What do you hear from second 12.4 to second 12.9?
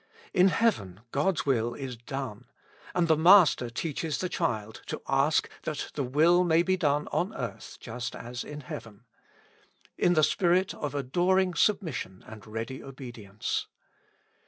ready